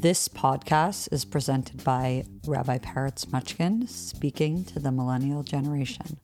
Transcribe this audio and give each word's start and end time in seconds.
This 0.00 0.28
podcast 0.28 1.10
is 1.12 1.24
presented 1.24 1.82
by 1.82 2.24
Rabbi 2.46 2.78
Peretz 2.78 3.26
Mochkin 3.26 3.88
speaking 3.88 4.64
to 4.66 4.78
the 4.78 4.92
millennial 4.92 5.42
generation. 5.42 6.18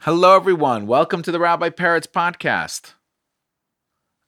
Hello, 0.00 0.36
everyone. 0.36 0.86
Welcome 0.86 1.22
to 1.22 1.32
the 1.32 1.40
Rabbi 1.40 1.70
Peretz 1.70 2.06
podcast. 2.06 2.92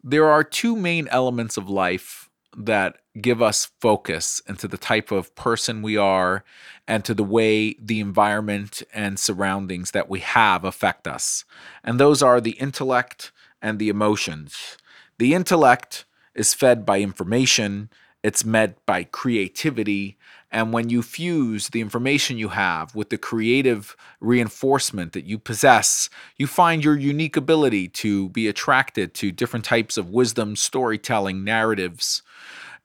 There 0.02 0.28
are 0.28 0.42
two 0.42 0.74
main 0.74 1.06
elements 1.08 1.56
of 1.56 1.70
life 1.70 2.27
that 2.56 2.98
give 3.20 3.42
us 3.42 3.70
focus 3.80 4.40
into 4.48 4.68
the 4.68 4.78
type 4.78 5.10
of 5.10 5.34
person 5.34 5.82
we 5.82 5.96
are 5.96 6.44
and 6.86 7.04
to 7.04 7.14
the 7.14 7.24
way 7.24 7.74
the 7.80 8.00
environment 8.00 8.82
and 8.92 9.18
surroundings 9.18 9.90
that 9.90 10.08
we 10.08 10.20
have 10.20 10.64
affect 10.64 11.06
us. 11.06 11.44
And 11.84 11.98
those 11.98 12.22
are 12.22 12.40
the 12.40 12.52
intellect 12.52 13.32
and 13.60 13.78
the 13.78 13.88
emotions. 13.88 14.76
The 15.18 15.34
intellect 15.34 16.04
is 16.34 16.54
fed 16.54 16.86
by 16.86 17.00
information, 17.00 17.90
it's 18.28 18.44
met 18.44 18.84
by 18.84 19.04
creativity, 19.04 20.18
and 20.50 20.70
when 20.70 20.90
you 20.90 21.00
fuse 21.00 21.68
the 21.68 21.80
information 21.80 22.36
you 22.36 22.50
have 22.50 22.94
with 22.94 23.08
the 23.08 23.16
creative 23.16 23.96
reinforcement 24.20 25.14
that 25.14 25.24
you 25.24 25.38
possess, 25.38 26.10
you 26.36 26.46
find 26.46 26.84
your 26.84 26.94
unique 26.94 27.38
ability 27.38 27.88
to 27.88 28.28
be 28.28 28.46
attracted 28.46 29.14
to 29.14 29.32
different 29.32 29.64
types 29.64 29.96
of 29.96 30.10
wisdom, 30.10 30.56
storytelling, 30.56 31.42
narratives. 31.42 32.22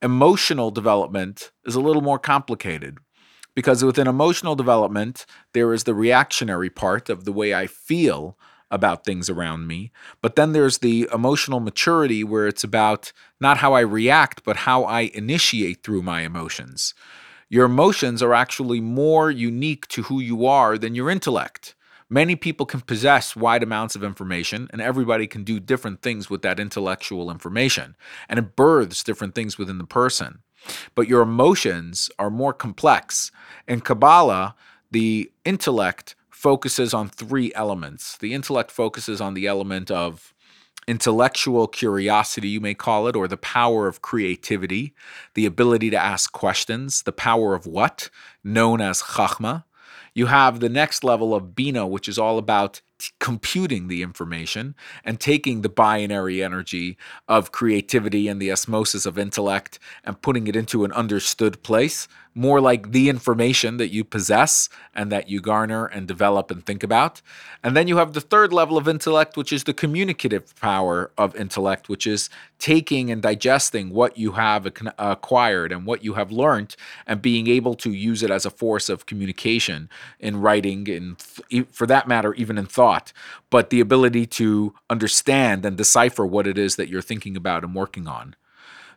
Emotional 0.01 0.71
development 0.71 1.51
is 1.65 1.75
a 1.75 1.81
little 1.81 2.01
more 2.01 2.19
complicated 2.19 2.97
because 3.53 3.83
within 3.83 4.07
emotional 4.07 4.55
development, 4.55 5.25
there 5.51 5.73
is 5.73 5.83
the 5.83 5.93
reactionary 5.93 6.69
part 6.69 7.09
of 7.09 7.25
the 7.25 7.33
way 7.33 7.53
I 7.53 7.67
feel 7.67 8.37
about 8.71 9.03
things 9.05 9.29
around 9.29 9.67
me. 9.67 9.91
But 10.21 10.35
then 10.35 10.53
there's 10.53 10.79
the 10.79 11.07
emotional 11.13 11.59
maturity 11.59 12.23
where 12.23 12.47
it's 12.47 12.63
about 12.63 13.11
not 13.39 13.57
how 13.57 13.73
I 13.73 13.81
react, 13.81 14.43
but 14.43 14.57
how 14.57 14.83
I 14.83 15.11
initiate 15.13 15.83
through 15.83 16.01
my 16.01 16.21
emotions. 16.21 16.93
Your 17.49 17.65
emotions 17.65 18.23
are 18.23 18.33
actually 18.33 18.81
more 18.81 19.29
unique 19.29 19.87
to 19.89 20.03
who 20.03 20.19
you 20.19 20.45
are 20.45 20.77
than 20.77 20.95
your 20.95 21.09
intellect. 21.09 21.75
Many 22.09 22.35
people 22.35 22.65
can 22.65 22.81
possess 22.81 23.35
wide 23.35 23.63
amounts 23.63 23.95
of 23.95 24.03
information, 24.03 24.67
and 24.71 24.81
everybody 24.81 25.27
can 25.27 25.43
do 25.43 25.59
different 25.59 26.01
things 26.01 26.29
with 26.29 26.41
that 26.43 26.59
intellectual 26.59 27.31
information, 27.31 27.95
and 28.29 28.39
it 28.39 28.55
births 28.55 29.03
different 29.03 29.35
things 29.35 29.57
within 29.57 29.77
the 29.77 29.83
person. 29.83 30.39
But 30.95 31.07
your 31.07 31.21
emotions 31.21 32.09
are 32.19 32.29
more 32.29 32.53
complex. 32.53 33.31
In 33.67 33.81
Kabbalah, 33.81 34.55
the 34.91 35.31
intellect 35.43 36.15
focuses 36.43 36.93
on 36.93 37.07
three 37.07 37.53
elements. 37.55 38.17
The 38.17 38.33
intellect 38.33 38.69
focuses 38.69 39.21
on 39.21 39.33
the 39.33 39.47
element 39.47 39.89
of 39.89 40.33
intellectual 40.89 41.67
curiosity, 41.67 42.49
you 42.49 42.59
may 42.59 42.73
call 42.73 43.07
it, 43.07 43.15
or 43.15 43.29
the 43.29 43.37
power 43.37 43.87
of 43.87 44.01
creativity, 44.01 44.93
the 45.35 45.45
ability 45.45 45.89
to 45.91 45.97
ask 45.97 46.33
questions, 46.33 47.03
the 47.03 47.13
power 47.13 47.55
of 47.55 47.65
what, 47.65 48.09
known 48.43 48.81
as 48.81 49.01
chachma. 49.01 49.63
You 50.13 50.25
have 50.25 50.59
the 50.59 50.67
next 50.67 51.05
level 51.05 51.33
of 51.33 51.55
bina, 51.55 51.87
which 51.87 52.09
is 52.09 52.19
all 52.19 52.37
about 52.37 52.81
computing 53.21 53.87
the 53.87 54.01
information 54.03 54.75
and 55.05 55.21
taking 55.21 55.61
the 55.61 55.69
binary 55.69 56.43
energy 56.43 56.97
of 57.29 57.53
creativity 57.53 58.27
and 58.27 58.41
the 58.41 58.51
osmosis 58.51 59.05
of 59.05 59.17
intellect 59.17 59.79
and 60.03 60.21
putting 60.21 60.47
it 60.47 60.57
into 60.57 60.83
an 60.83 60.91
understood 60.91 61.63
place, 61.63 62.09
more 62.35 62.59
like 62.59 62.91
the 62.91 63.09
information 63.09 63.77
that 63.77 63.93
you 63.93 64.03
possess 64.03 64.69
and 64.95 65.11
that 65.11 65.29
you 65.29 65.39
garner 65.39 65.85
and 65.85 66.07
develop 66.07 66.49
and 66.49 66.65
think 66.65 66.83
about. 66.83 67.21
And 67.63 67.75
then 67.77 67.87
you 67.87 67.97
have 67.97 68.13
the 68.13 68.21
third 68.21 68.51
level 68.51 68.77
of 68.77 68.87
intellect, 68.87 69.37
which 69.37 69.53
is 69.53 69.63
the 69.63 69.73
communicative 69.73 70.55
power 70.59 71.11
of 71.17 71.35
intellect, 71.35 71.89
which 71.89 72.07
is 72.07 72.29
taking 72.59 73.11
and 73.11 73.21
digesting 73.21 73.91
what 73.91 74.17
you 74.17 74.31
have 74.33 74.65
acquired 74.97 75.71
and 75.71 75.85
what 75.85 76.03
you 76.03 76.13
have 76.13 76.31
learned 76.31 76.75
and 77.05 77.21
being 77.21 77.47
able 77.47 77.75
to 77.75 77.91
use 77.91 78.23
it 78.23 78.31
as 78.31 78.45
a 78.45 78.49
force 78.49 78.89
of 78.89 79.05
communication 79.05 79.89
in 80.19 80.37
writing 80.37 80.89
and, 80.89 81.21
for 81.71 81.85
that 81.85 82.07
matter, 82.07 82.33
even 82.33 82.57
in 82.57 82.65
thought, 82.65 83.13
but 83.49 83.69
the 83.69 83.79
ability 83.79 84.25
to 84.25 84.73
understand 84.89 85.65
and 85.65 85.77
decipher 85.77 86.25
what 86.25 86.47
it 86.47 86.57
is 86.57 86.75
that 86.77 86.89
you're 86.89 87.01
thinking 87.01 87.37
about 87.37 87.63
and 87.63 87.75
working 87.75 88.07
on. 88.07 88.35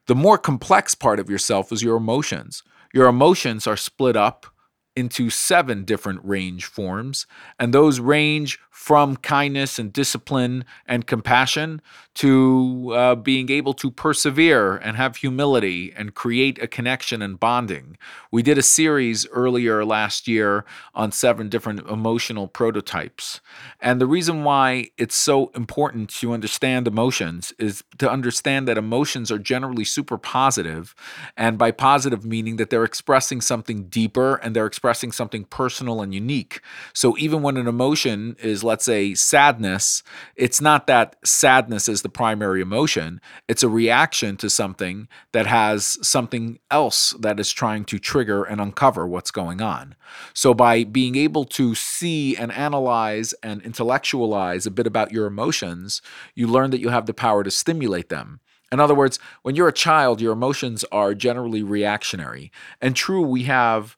The 0.06 0.14
more 0.14 0.38
complex 0.38 0.94
part 0.94 1.18
of 1.18 1.28
yourself 1.28 1.72
is 1.72 1.82
your 1.82 1.96
emotions. 1.96 2.62
Your 2.92 3.08
emotions 3.08 3.66
are 3.66 3.76
split 3.76 4.16
up 4.16 4.46
into 4.96 5.28
seven 5.30 5.84
different 5.84 6.20
range 6.24 6.64
forms, 6.64 7.26
and 7.58 7.74
those 7.74 8.00
range 8.00 8.58
from 8.70 9.16
kindness 9.16 9.78
and 9.78 9.92
discipline 9.92 10.64
and 10.86 11.06
compassion 11.06 11.80
to 12.14 12.92
uh, 12.94 13.14
being 13.14 13.50
able 13.50 13.74
to 13.74 13.90
persevere 13.90 14.76
and 14.76 14.96
have 14.96 15.16
humility 15.16 15.92
and 15.96 16.14
create 16.14 16.62
a 16.62 16.66
connection 16.66 17.20
and 17.20 17.40
bonding. 17.40 17.98
We 18.30 18.42
did 18.42 18.58
a 18.58 18.62
series 18.62 19.26
earlier 19.28 19.84
last 19.84 20.28
year 20.28 20.64
on 20.94 21.10
seven 21.10 21.48
different 21.48 21.80
emotional 21.88 22.48
prototypes. 22.48 23.40
And 23.80 24.00
the 24.00 24.06
reason 24.06 24.44
why 24.44 24.90
it's 24.96 25.16
so 25.16 25.48
important 25.54 26.08
to 26.20 26.32
understand 26.32 26.86
emotions 26.86 27.52
is 27.58 27.82
to 27.98 28.10
understand 28.10 28.68
that 28.68 28.78
emotions 28.78 29.30
are 29.32 29.38
generally 29.38 29.84
super 29.84 30.16
positive, 30.16 30.94
and 31.36 31.58
by 31.58 31.70
positive 31.70 32.24
meaning 32.24 32.56
that 32.56 32.70
they're 32.70 32.84
expressing 32.84 33.40
something 33.40 33.88
deeper 33.88 34.36
and 34.36 34.54
they're 34.54 34.66
expressing 34.66 34.85
something 34.94 35.44
personal 35.44 36.00
and 36.00 36.14
unique. 36.14 36.60
So 36.92 37.16
even 37.18 37.42
when 37.42 37.56
an 37.56 37.66
emotion 37.66 38.36
is, 38.42 38.64
let's 38.64 38.84
say, 38.84 39.14
sadness, 39.14 40.02
it's 40.36 40.60
not 40.60 40.86
that 40.86 41.16
sadness 41.24 41.88
is 41.88 42.02
the 42.02 42.08
primary 42.08 42.60
emotion, 42.60 43.20
it's 43.48 43.62
a 43.62 43.68
reaction 43.68 44.36
to 44.38 44.50
something 44.50 45.08
that 45.32 45.46
has 45.46 45.98
something 46.06 46.58
else 46.70 47.14
that 47.20 47.40
is 47.40 47.52
trying 47.52 47.84
to 47.86 47.98
trigger 47.98 48.44
and 48.44 48.60
uncover 48.60 49.06
what's 49.06 49.30
going 49.30 49.60
on. 49.60 49.94
So, 50.34 50.54
by 50.54 50.84
being 50.84 51.16
able 51.16 51.44
to 51.46 51.74
see 51.74 52.36
and 52.36 52.52
analyze 52.52 53.32
and 53.42 53.62
intellectualize 53.62 54.66
a 54.66 54.70
bit 54.70 54.86
about 54.86 55.12
your 55.12 55.26
emotions, 55.26 56.02
you 56.34 56.46
learn 56.46 56.70
that 56.70 56.80
you 56.80 56.90
have 56.90 57.06
the 57.06 57.14
power 57.14 57.42
to 57.42 57.50
stimulate 57.50 58.08
them. 58.08 58.40
In 58.72 58.80
other 58.80 58.94
words, 58.94 59.18
when 59.42 59.54
you're 59.54 59.68
a 59.68 59.72
child, 59.72 60.20
your 60.20 60.32
emotions 60.32 60.84
are 60.90 61.14
generally 61.14 61.62
reactionary. 61.62 62.50
And 62.80 62.96
true, 62.96 63.22
we 63.22 63.44
have 63.44 63.96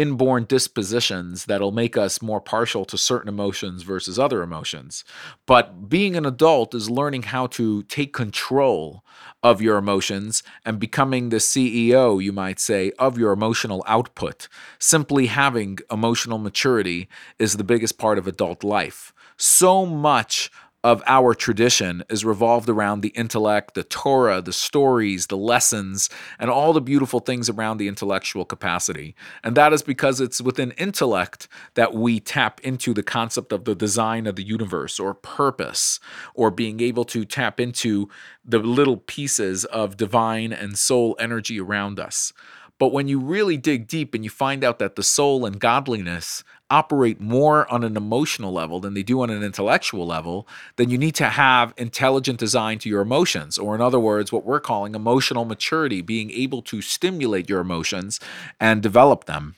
inborn 0.00 0.44
dispositions 0.44 1.44
that'll 1.44 1.72
make 1.72 1.94
us 1.94 2.22
more 2.22 2.40
partial 2.40 2.86
to 2.86 2.96
certain 2.96 3.28
emotions 3.28 3.82
versus 3.82 4.18
other 4.18 4.42
emotions. 4.42 5.04
But 5.44 5.90
being 5.90 6.16
an 6.16 6.24
adult 6.24 6.74
is 6.74 6.88
learning 6.88 7.24
how 7.24 7.48
to 7.48 7.82
take 7.82 8.14
control 8.14 9.04
of 9.42 9.60
your 9.60 9.76
emotions 9.76 10.42
and 10.64 10.78
becoming 10.80 11.28
the 11.28 11.36
CEO, 11.36 12.22
you 12.22 12.32
might 12.32 12.58
say, 12.58 12.92
of 12.98 13.18
your 13.18 13.32
emotional 13.32 13.84
output. 13.86 14.48
Simply 14.78 15.26
having 15.26 15.78
emotional 15.90 16.38
maturity 16.38 17.06
is 17.38 17.58
the 17.58 17.64
biggest 17.64 17.98
part 17.98 18.16
of 18.16 18.26
adult 18.26 18.64
life. 18.64 19.12
So 19.36 19.84
much 19.84 20.50
of 20.82 21.02
our 21.06 21.34
tradition 21.34 22.02
is 22.08 22.24
revolved 22.24 22.68
around 22.68 23.02
the 23.02 23.10
intellect, 23.10 23.74
the 23.74 23.84
Torah, 23.84 24.40
the 24.40 24.52
stories, 24.52 25.26
the 25.26 25.36
lessons, 25.36 26.08
and 26.38 26.50
all 26.50 26.72
the 26.72 26.80
beautiful 26.80 27.20
things 27.20 27.50
around 27.50 27.76
the 27.76 27.88
intellectual 27.88 28.46
capacity. 28.46 29.14
And 29.44 29.56
that 29.56 29.72
is 29.74 29.82
because 29.82 30.20
it's 30.20 30.40
within 30.40 30.70
intellect 30.72 31.48
that 31.74 31.92
we 31.92 32.18
tap 32.18 32.60
into 32.60 32.94
the 32.94 33.02
concept 33.02 33.52
of 33.52 33.64
the 33.64 33.74
design 33.74 34.26
of 34.26 34.36
the 34.36 34.42
universe 34.42 34.98
or 34.98 35.12
purpose, 35.12 36.00
or 36.34 36.50
being 36.50 36.80
able 36.80 37.04
to 37.04 37.24
tap 37.26 37.60
into 37.60 38.08
the 38.44 38.58
little 38.58 38.96
pieces 38.96 39.66
of 39.66 39.98
divine 39.98 40.52
and 40.52 40.78
soul 40.78 41.14
energy 41.18 41.60
around 41.60 42.00
us. 42.00 42.32
But 42.80 42.92
when 42.92 43.08
you 43.08 43.20
really 43.20 43.58
dig 43.58 43.86
deep 43.86 44.14
and 44.14 44.24
you 44.24 44.30
find 44.30 44.64
out 44.64 44.78
that 44.78 44.96
the 44.96 45.02
soul 45.02 45.44
and 45.44 45.60
godliness 45.60 46.42
operate 46.70 47.20
more 47.20 47.70
on 47.70 47.84
an 47.84 47.94
emotional 47.94 48.52
level 48.52 48.80
than 48.80 48.94
they 48.94 49.02
do 49.02 49.20
on 49.20 49.28
an 49.28 49.42
intellectual 49.42 50.06
level, 50.06 50.48
then 50.76 50.88
you 50.88 50.96
need 50.96 51.14
to 51.16 51.28
have 51.28 51.74
intelligent 51.76 52.38
design 52.38 52.78
to 52.78 52.88
your 52.88 53.02
emotions, 53.02 53.58
or 53.58 53.74
in 53.74 53.82
other 53.82 54.00
words, 54.00 54.32
what 54.32 54.46
we're 54.46 54.60
calling 54.60 54.94
emotional 54.94 55.44
maturity, 55.44 56.00
being 56.00 56.30
able 56.30 56.62
to 56.62 56.80
stimulate 56.80 57.50
your 57.50 57.60
emotions 57.60 58.18
and 58.58 58.82
develop 58.82 59.26
them. 59.26 59.56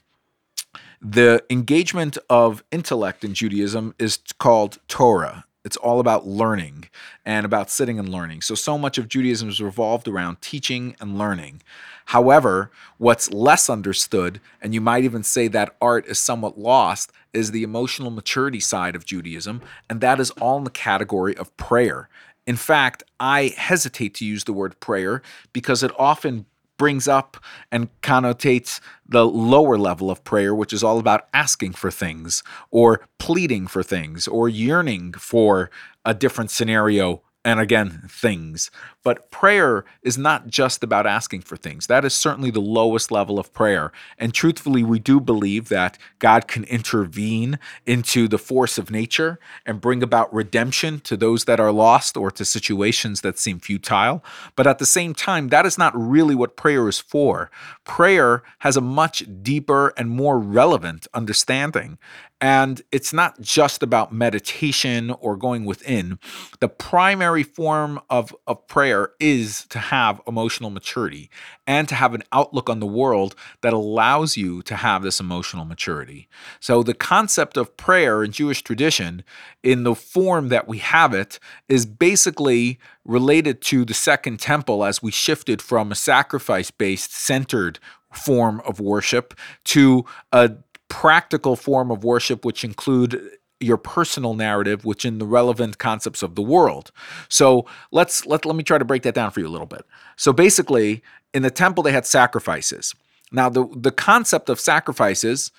The 1.01 1.45
engagement 1.49 2.17
of 2.29 2.61
intellect 2.71 3.23
in 3.23 3.33
Judaism 3.33 3.95
is 3.97 4.19
called 4.37 4.79
Torah. 4.89 5.45
It's 5.63 5.77
all 5.77 5.99
about 5.99 6.27
learning 6.27 6.89
and 7.25 7.45
about 7.45 7.69
sitting 7.69 7.97
and 7.97 8.09
learning. 8.09 8.41
So, 8.41 8.53
so 8.53 8.77
much 8.77 8.97
of 8.97 9.07
Judaism 9.07 9.47
is 9.47 9.61
revolved 9.61 10.07
around 10.07 10.41
teaching 10.41 10.95
and 10.99 11.17
learning. 11.17 11.61
However, 12.07 12.69
what's 12.97 13.31
less 13.31 13.69
understood, 13.69 14.41
and 14.61 14.73
you 14.73 14.81
might 14.81 15.05
even 15.05 15.23
say 15.23 15.47
that 15.47 15.75
art 15.81 16.05
is 16.07 16.19
somewhat 16.19 16.57
lost, 16.57 17.11
is 17.31 17.51
the 17.51 17.63
emotional 17.63 18.11
maturity 18.11 18.59
side 18.59 18.95
of 18.95 19.05
Judaism, 19.05 19.61
and 19.89 20.01
that 20.01 20.19
is 20.19 20.31
all 20.31 20.57
in 20.57 20.65
the 20.65 20.69
category 20.69 21.35
of 21.37 21.55
prayer. 21.55 22.09
In 22.45 22.57
fact, 22.57 23.03
I 23.19 23.53
hesitate 23.55 24.13
to 24.15 24.25
use 24.25 24.43
the 24.43 24.53
word 24.53 24.79
prayer 24.81 25.21
because 25.53 25.81
it 25.81 25.91
often 25.97 26.45
brings 26.83 27.07
up 27.07 27.37
and 27.71 27.87
connotates 28.01 28.81
the 29.07 29.25
lower 29.25 29.77
level 29.77 30.11
of 30.11 30.21
prayer, 30.25 30.53
which 30.53 30.73
is 30.73 30.83
all 30.83 30.99
about 30.99 31.29
asking 31.33 31.71
for 31.71 31.89
things 31.89 32.43
or 32.71 33.07
pleading 33.19 33.67
for 33.67 33.81
things 33.81 34.27
or 34.27 34.49
yearning 34.49 35.13
for 35.13 35.71
a 36.03 36.13
different 36.13 36.51
scenario 36.51 37.21
and 37.45 37.61
again, 37.61 38.03
things. 38.09 38.69
But 39.03 39.29
prayer 39.31 39.83
is 40.01 40.17
not 40.17 40.47
just 40.47 40.83
about 40.83 41.05
asking 41.05 41.41
for 41.41 41.57
things. 41.57 41.87
That 41.87 42.05
is 42.05 42.13
certainly 42.13 42.51
the 42.51 42.61
lowest 42.61 43.11
level 43.11 43.37
of 43.37 43.53
prayer. 43.53 43.91
And 44.17 44.33
truthfully, 44.33 44.83
we 44.83 44.99
do 44.99 45.19
believe 45.19 45.69
that 45.69 45.97
God 46.19 46.47
can 46.47 46.63
intervene 46.65 47.59
into 47.85 48.27
the 48.27 48.37
force 48.37 48.77
of 48.77 48.89
nature 48.89 49.39
and 49.65 49.81
bring 49.81 50.01
about 50.01 50.33
redemption 50.33 51.01
to 51.01 51.17
those 51.17 51.45
that 51.45 51.59
are 51.59 51.71
lost 51.71 52.15
or 52.15 52.31
to 52.31 52.45
situations 52.45 53.21
that 53.21 53.37
seem 53.37 53.59
futile. 53.59 54.23
But 54.55 54.67
at 54.67 54.79
the 54.79 54.85
same 54.85 55.13
time, 55.13 55.49
that 55.49 55.65
is 55.65 55.77
not 55.77 55.93
really 55.95 56.35
what 56.35 56.55
prayer 56.55 56.87
is 56.87 56.99
for. 56.99 57.51
Prayer 57.83 58.43
has 58.59 58.77
a 58.77 58.81
much 58.81 59.23
deeper 59.41 59.93
and 59.97 60.09
more 60.09 60.39
relevant 60.39 61.07
understanding. 61.13 61.97
And 62.43 62.81
it's 62.91 63.13
not 63.13 63.39
just 63.39 63.81
about 63.81 64.11
meditation 64.11 65.11
or 65.11 65.37
going 65.37 65.63
within. 65.63 66.19
The 66.59 66.67
primary 66.67 67.43
form 67.43 68.01
of, 68.09 68.35
of 68.45 68.67
prayer 68.67 68.92
is 69.19 69.65
to 69.69 69.79
have 69.79 70.21
emotional 70.27 70.69
maturity 70.69 71.29
and 71.65 71.87
to 71.87 71.95
have 71.95 72.13
an 72.13 72.23
outlook 72.31 72.69
on 72.69 72.79
the 72.79 72.85
world 72.85 73.35
that 73.61 73.73
allows 73.73 74.37
you 74.37 74.61
to 74.63 74.75
have 74.75 75.03
this 75.03 75.19
emotional 75.19 75.65
maturity. 75.65 76.27
So, 76.59 76.83
the 76.83 76.93
concept 76.93 77.57
of 77.57 77.75
prayer 77.77 78.23
in 78.23 78.31
Jewish 78.31 78.61
tradition, 78.61 79.23
in 79.63 79.83
the 79.83 79.95
form 79.95 80.49
that 80.49 80.67
we 80.67 80.79
have 80.79 81.13
it, 81.13 81.39
is 81.67 81.85
basically 81.85 82.79
related 83.05 83.61
to 83.61 83.85
the 83.85 83.93
Second 83.93 84.39
Temple 84.39 84.83
as 84.83 85.01
we 85.01 85.11
shifted 85.11 85.61
from 85.61 85.91
a 85.91 85.95
sacrifice 85.95 86.71
based, 86.71 87.13
centered 87.13 87.79
form 88.13 88.61
of 88.65 88.79
worship 88.79 89.33
to 89.65 90.05
a 90.31 90.51
practical 90.87 91.55
form 91.55 91.89
of 91.89 92.03
worship, 92.03 92.45
which 92.45 92.63
include 92.63 93.19
your 93.63 93.77
personal 93.77 94.33
narrative 94.33 94.85
within 94.85 95.17
the 95.17 95.25
relevant 95.25 95.77
concepts 95.77 96.21
of 96.21 96.35
the 96.35 96.41
world. 96.41 96.91
So 97.29 97.65
let's 97.91 98.25
let, 98.25 98.45
let 98.45 98.55
me 98.55 98.63
try 98.63 98.77
to 98.77 98.85
break 98.85 99.03
that 99.03 99.15
down 99.15 99.31
for 99.31 99.39
you 99.39 99.47
a 99.47 99.49
little 99.49 99.67
bit. 99.67 99.85
So 100.15 100.33
basically, 100.33 101.01
in 101.33 101.41
the 101.41 101.51
temple 101.51 101.83
they 101.83 101.91
had 101.91 102.05
sacrifices. 102.05 102.93
Now 103.31 103.49
the 103.49 103.67
the 103.75 103.91
concept 103.91 104.49
of 104.49 104.59
sacrifices 104.59 105.51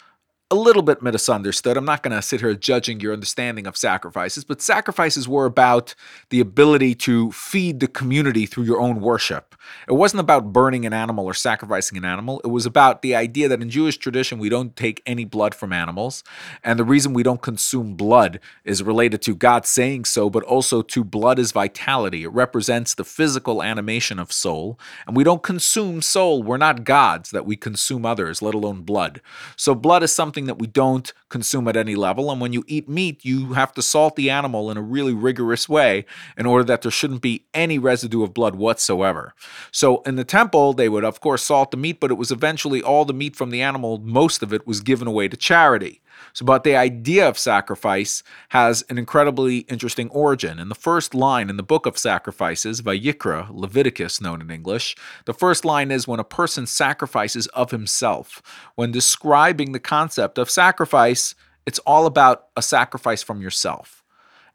a 0.50 0.54
little 0.54 0.82
bit 0.82 1.02
misunderstood. 1.02 1.76
I'm 1.76 1.86
not 1.86 2.02
going 2.02 2.14
to 2.14 2.20
sit 2.20 2.40
here 2.40 2.54
judging 2.54 3.00
your 3.00 3.14
understanding 3.14 3.66
of 3.66 3.76
sacrifices, 3.76 4.44
but 4.44 4.60
sacrifices 4.60 5.26
were 5.26 5.46
about 5.46 5.94
the 6.28 6.38
ability 6.38 6.94
to 6.96 7.32
feed 7.32 7.80
the 7.80 7.88
community 7.88 8.44
through 8.44 8.64
your 8.64 8.80
own 8.80 9.00
worship. 9.00 9.54
It 9.88 9.94
wasn't 9.94 10.20
about 10.20 10.52
burning 10.52 10.84
an 10.84 10.92
animal 10.92 11.24
or 11.24 11.34
sacrificing 11.34 11.96
an 11.96 12.04
animal. 12.04 12.40
It 12.44 12.48
was 12.48 12.66
about 12.66 13.00
the 13.00 13.14
idea 13.14 13.48
that 13.48 13.62
in 13.62 13.70
Jewish 13.70 13.96
tradition, 13.96 14.38
we 14.38 14.50
don't 14.50 14.76
take 14.76 15.02
any 15.06 15.24
blood 15.24 15.54
from 15.54 15.72
animals. 15.72 16.22
And 16.62 16.78
the 16.78 16.84
reason 16.84 17.14
we 17.14 17.22
don't 17.22 17.42
consume 17.42 17.94
blood 17.94 18.38
is 18.64 18.82
related 18.82 19.22
to 19.22 19.34
God 19.34 19.64
saying 19.64 20.04
so, 20.04 20.28
but 20.28 20.42
also 20.42 20.82
to 20.82 21.04
blood 21.04 21.38
is 21.38 21.52
vitality. 21.52 22.24
It 22.24 22.32
represents 22.32 22.94
the 22.94 23.04
physical 23.04 23.62
animation 23.62 24.18
of 24.18 24.30
soul. 24.30 24.78
And 25.06 25.16
we 25.16 25.24
don't 25.24 25.42
consume 25.42 26.02
soul. 26.02 26.42
We're 26.42 26.58
not 26.58 26.84
gods 26.84 27.30
that 27.30 27.46
we 27.46 27.56
consume 27.56 28.04
others, 28.04 28.42
let 28.42 28.54
alone 28.54 28.82
blood. 28.82 29.22
So 29.56 29.74
blood 29.74 30.02
is 30.02 30.12
something 30.12 30.43
something 30.44 30.54
that 30.54 30.60
we 30.60 30.66
don't 30.66 31.12
consume 31.28 31.68
at 31.68 31.76
any 31.76 31.96
level. 31.96 32.30
And 32.30 32.40
when 32.40 32.52
you 32.52 32.64
eat 32.66 32.88
meat, 32.88 33.24
you 33.24 33.54
have 33.54 33.72
to 33.74 33.82
salt 33.82 34.16
the 34.16 34.30
animal 34.30 34.70
in 34.70 34.76
a 34.76 34.82
really 34.82 35.14
rigorous 35.14 35.68
way 35.68 36.04
in 36.36 36.46
order 36.46 36.64
that 36.64 36.82
there 36.82 36.90
shouldn't 36.90 37.22
be 37.22 37.46
any 37.54 37.78
residue 37.78 38.22
of 38.22 38.34
blood 38.34 38.54
whatsoever. 38.54 39.34
So 39.72 40.02
in 40.02 40.16
the 40.16 40.24
temple, 40.24 40.74
they 40.74 40.88
would, 40.88 41.04
of 41.04 41.20
course, 41.20 41.42
salt 41.42 41.70
the 41.70 41.76
meat, 41.76 42.00
but 42.00 42.10
it 42.10 42.18
was 42.18 42.30
eventually 42.30 42.82
all 42.82 43.04
the 43.04 43.12
meat 43.12 43.36
from 43.36 43.50
the 43.50 43.62
animal, 43.62 43.98
most 43.98 44.42
of 44.42 44.52
it 44.52 44.66
was 44.66 44.80
given 44.80 45.08
away 45.08 45.28
to 45.28 45.36
charity. 45.36 46.00
So, 46.32 46.44
but 46.44 46.64
the 46.64 46.76
idea 46.76 47.28
of 47.28 47.38
sacrifice 47.38 48.22
has 48.50 48.84
an 48.88 48.98
incredibly 48.98 49.58
interesting 49.58 50.08
origin. 50.10 50.58
In 50.58 50.68
the 50.68 50.74
first 50.74 51.14
line 51.14 51.50
in 51.50 51.56
the 51.56 51.62
book 51.62 51.86
of 51.86 51.98
sacrifices, 51.98 52.82
Vayikra, 52.82 53.48
Leviticus 53.50 54.20
known 54.20 54.40
in 54.40 54.50
English, 54.50 54.96
the 55.26 55.34
first 55.34 55.64
line 55.64 55.90
is 55.90 56.08
when 56.08 56.20
a 56.20 56.24
person 56.24 56.66
sacrifices 56.66 57.46
of 57.48 57.70
himself. 57.70 58.42
When 58.74 58.92
describing 58.92 59.72
the 59.72 59.80
concept 59.80 60.38
of 60.38 60.50
sacrifice, 60.50 61.34
it's 61.66 61.78
all 61.80 62.06
about 62.06 62.46
a 62.56 62.62
sacrifice 62.62 63.22
from 63.22 63.40
yourself. 63.40 64.02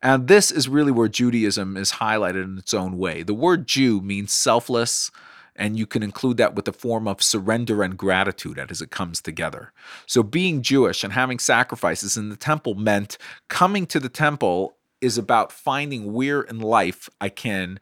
And 0.02 0.28
this 0.28 0.52
is 0.52 0.70
really 0.70 0.92
where 0.92 1.10
Judaism 1.10 1.76
is 1.76 1.94
highlighted 1.94 2.46
in 2.46 2.58
its 2.58 2.74
own 2.74 2.98
way. 2.98 3.24
The 3.24 3.34
word 3.34 3.68
Jew 3.68 4.02
means 4.02 4.34
selfless, 4.34 5.12
and 5.56 5.78
you 5.78 5.86
can 5.86 6.04
include 6.04 6.38
that 6.38 6.56
with 6.56 6.68
a 6.68 6.74
form 6.74 7.07
of 7.07 7.22
surrender 7.22 7.84
and 7.84 7.98
gratitude 7.98 8.60
as 8.60 8.81
it 8.81 8.92
comes 8.92 9.22
together. 9.22 9.72
So, 10.06 10.24
being 10.24 10.62
Jewish 10.62 11.04
and 11.04 11.13
having 11.13 11.40
sacrifices 11.40 12.18
in 12.18 12.30
the 12.30 12.36
temple 12.36 12.75
meant 12.75 13.18
coming 13.48 13.86
to 13.88 14.00
the 14.00 14.10
temple 14.10 14.75
is 15.01 15.18
about 15.18 15.51
finding 15.51 16.13
where 16.13 16.42
in 16.42 16.60
life 16.60 17.10
I 17.22 17.30
can 17.30 17.80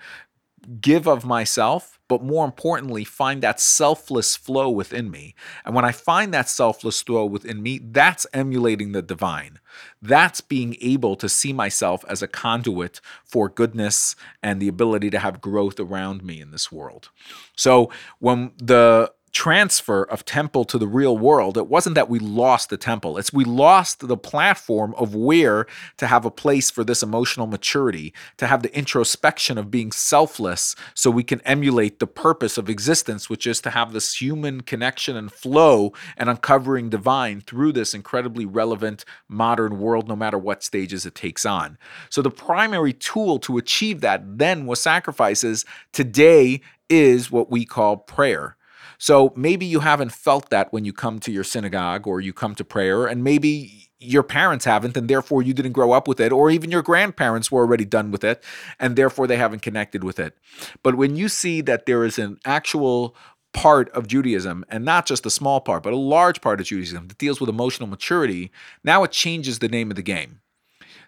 give 0.82 1.08
of 1.08 1.24
myself, 1.26 2.00
but 2.08 2.24
more 2.24 2.46
importantly, 2.46 3.04
find 3.04 3.42
that 3.42 3.60
selfless 3.60 4.36
flow 4.36 4.70
within 4.70 5.10
me. 5.10 5.36
And 5.66 5.74
when 5.74 5.86
I 5.86 5.92
find 5.92 6.34
that 6.34 6.50
selfless 6.50 7.02
flow 7.02 7.26
within 7.26 7.64
me, 7.64 7.80
that's 7.80 8.26
emulating 8.34 8.92
the 8.92 9.02
divine. 9.02 9.60
That's 10.02 10.42
being 10.42 10.76
able 10.82 11.16
to 11.18 11.30
see 11.30 11.54
myself 11.54 12.04
as 12.08 12.22
a 12.22 12.28
conduit 12.28 13.02
for 13.24 13.50
goodness 13.50 14.16
and 14.42 14.62
the 14.62 14.68
ability 14.68 15.10
to 15.12 15.20
have 15.20 15.42
growth 15.42 15.80
around 15.80 16.24
me 16.24 16.42
in 16.42 16.52
this 16.52 16.72
world. 16.72 17.10
So 17.56 17.92
when 18.20 18.52
the 18.58 19.12
transfer 19.38 20.02
of 20.02 20.26
temple 20.26 20.66
to 20.66 20.80
the 20.80 20.88
real 20.88 21.16
world. 21.16 21.60
It 21.60 21.68
wasn't 21.68 21.94
that 21.94 22.10
we 22.10 22.18
lost 22.18 22.72
the 22.72 22.76
temple, 22.76 23.20
it's 23.20 23.32
we 23.32 23.46
lost 23.46 24.00
the 24.00 24.18
platform 24.18 24.96
of 24.98 25.14
where 25.14 25.68
to 25.98 26.08
have 26.08 26.26
a 26.26 26.32
place 26.32 26.72
for 26.72 26.84
this 26.84 27.04
emotional 27.04 27.46
maturity, 27.46 28.16
to 28.38 28.48
have 28.48 28.64
the 28.64 28.76
introspection 28.76 29.60
of 29.60 29.70
being 29.70 29.92
selfless 29.92 30.76
so 30.96 31.12
we 31.12 31.24
can 31.24 31.40
emulate 31.42 32.00
the 32.00 32.08
purpose 32.08 32.58
of 32.58 32.68
existence, 32.68 33.30
which 33.30 33.46
is 33.46 33.62
to 33.62 33.70
have 33.70 33.94
this 33.94 34.20
human 34.20 34.62
connection 34.62 35.16
and 35.16 35.32
flow 35.32 35.94
and 36.18 36.32
uncovering 36.32 36.90
divine 36.90 37.40
through 37.40 37.74
this 37.74 37.94
incredibly 37.94 38.48
relevant 38.48 39.06
modern 39.28 39.78
world, 39.78 40.08
no 40.08 40.16
matter 40.16 40.40
what 40.40 40.64
stages 40.64 41.06
it 41.06 41.14
takes 41.14 41.46
on. 41.46 41.78
So 42.10 42.24
the 42.24 42.32
primary 42.32 42.92
tool 42.92 43.38
to 43.42 43.60
achieve 43.60 44.02
that 44.02 44.40
then 44.40 44.66
was 44.66 44.82
sacrifices. 44.82 45.64
Today 45.94 46.62
is 46.90 47.30
what 47.30 47.52
we 47.52 47.66
call 47.66 47.98
prayer. 47.98 48.57
So 48.98 49.34
maybe 49.36 49.66
you 49.66 49.82
haven't 49.82 50.12
felt 50.12 50.50
that 50.50 50.74
when 50.74 50.86
you 50.86 50.94
come 50.94 51.20
to 51.20 51.32
your 51.32 51.44
synagogue 51.44 52.08
or 52.08 52.20
you 52.20 52.34
come 52.34 52.56
to 52.56 52.66
prayer, 52.66 53.06
and 53.06 53.24
maybe 53.24 53.90
your 54.00 54.24
parents 54.24 54.66
haven't, 54.66 54.96
and 54.98 55.08
therefore 55.08 55.42
you 55.42 55.54
didn't 55.54 55.72
grow 55.72 55.92
up 55.92 56.08
with 56.08 56.20
it, 56.20 56.32
or 56.32 56.50
even 56.50 56.72
your 56.72 56.82
grandparents 56.82 57.52
were 57.52 57.62
already 57.62 57.86
done 57.86 58.12
with 58.12 58.24
it, 58.24 58.44
and 58.80 58.96
therefore 58.96 59.28
they 59.28 59.38
haven't 59.38 59.62
connected 59.62 60.04
with 60.04 60.20
it. 60.20 60.38
But 60.84 60.96
when 60.96 61.16
you 61.16 61.30
see 61.30 61.62
that 61.62 61.86
there 61.86 62.04
is 62.04 62.20
an 62.20 62.38
actual 62.46 63.16
part 63.54 63.90
of 63.90 64.08
Judaism, 64.08 64.66
and 64.70 64.86
not 64.86 65.08
just 65.08 65.26
a 65.26 65.32
small 65.32 65.62
part, 65.62 65.82
but 65.82 65.94
a 65.94 65.98
large 65.98 66.42
part 66.42 66.60
of 66.60 66.68
Judaism 66.68 67.08
that 67.08 67.18
deals 67.18 67.40
with 67.40 67.50
emotional 67.50 67.88
maturity, 67.88 68.52
now 68.84 69.04
it 69.04 69.12
changes 69.12 69.60
the 69.60 69.70
name 69.70 69.90
of 69.90 69.96
the 69.96 70.04
game. 70.04 70.42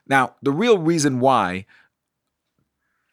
Now, 0.07 0.35
the 0.41 0.51
real 0.51 0.79
reason 0.79 1.19
why 1.19 1.67